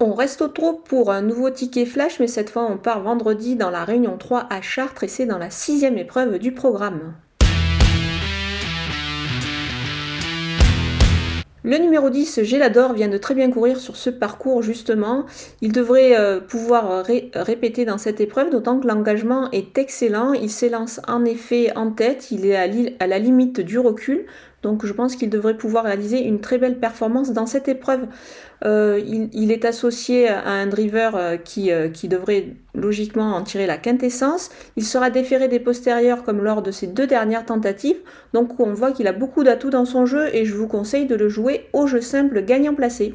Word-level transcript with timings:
On 0.00 0.14
reste 0.14 0.42
au 0.42 0.46
trot 0.46 0.74
pour 0.74 1.10
un 1.10 1.22
nouveau 1.22 1.50
ticket 1.50 1.84
flash, 1.84 2.20
mais 2.20 2.28
cette 2.28 2.50
fois 2.50 2.70
on 2.70 2.76
part 2.76 3.02
vendredi 3.02 3.56
dans 3.56 3.68
la 3.68 3.84
Réunion 3.84 4.16
3 4.16 4.46
à 4.48 4.60
Chartres 4.60 5.02
et 5.02 5.08
c'est 5.08 5.26
dans 5.26 5.38
la 5.38 5.50
sixième 5.50 5.98
épreuve 5.98 6.38
du 6.38 6.52
programme. 6.52 7.14
Le 11.64 11.76
numéro 11.78 12.10
10, 12.10 12.44
Gélador, 12.44 12.92
vient 12.92 13.08
de 13.08 13.18
très 13.18 13.34
bien 13.34 13.50
courir 13.50 13.80
sur 13.80 13.96
ce 13.96 14.08
parcours 14.08 14.62
justement. 14.62 15.26
Il 15.62 15.72
devrait 15.72 16.16
euh, 16.16 16.38
pouvoir 16.38 17.04
répéter 17.34 17.84
dans 17.84 17.98
cette 17.98 18.20
épreuve, 18.20 18.50
d'autant 18.50 18.78
que 18.78 18.86
l'engagement 18.86 19.50
est 19.50 19.76
excellent. 19.78 20.32
Il 20.32 20.48
s'élance 20.48 21.00
en 21.08 21.24
effet 21.24 21.76
en 21.76 21.90
tête, 21.90 22.30
il 22.30 22.46
est 22.46 22.56
à 23.00 23.06
la 23.08 23.18
limite 23.18 23.60
du 23.60 23.80
recul. 23.80 24.26
Donc 24.62 24.84
je 24.84 24.92
pense 24.92 25.14
qu'il 25.14 25.30
devrait 25.30 25.56
pouvoir 25.56 25.84
réaliser 25.84 26.24
une 26.24 26.40
très 26.40 26.58
belle 26.58 26.78
performance 26.78 27.32
dans 27.32 27.46
cette 27.46 27.68
épreuve. 27.68 28.06
Euh, 28.64 29.00
il, 29.32 29.52
est 29.52 29.64
associé 29.64 30.28
à 30.28 30.48
un 30.48 30.66
driver 30.66 31.14
euh, 31.14 31.36
qui, 31.36 31.70
euh, 31.70 31.88
qui, 31.88 32.08
devrait 32.08 32.56
logiquement 32.74 33.36
en 33.36 33.42
tirer 33.44 33.66
la 33.66 33.76
quintessence. 33.76 34.50
Il 34.76 34.84
sera 34.84 35.10
déféré 35.10 35.46
des 35.46 35.60
postérieurs 35.60 36.24
comme 36.24 36.42
lors 36.42 36.62
de 36.62 36.72
ses 36.72 36.88
deux 36.88 37.06
dernières 37.06 37.46
tentatives. 37.46 37.98
Donc 38.34 38.58
on 38.58 38.72
voit 38.72 38.90
qu'il 38.90 39.06
a 39.06 39.12
beaucoup 39.12 39.44
d'atouts 39.44 39.70
dans 39.70 39.84
son 39.84 40.06
jeu 40.06 40.34
et 40.34 40.44
je 40.44 40.54
vous 40.54 40.66
conseille 40.66 41.06
de 41.06 41.14
le 41.14 41.28
jouer 41.28 41.66
au 41.72 41.86
jeu 41.86 42.00
simple 42.00 42.42
gagnant 42.42 42.74
placé. 42.74 43.12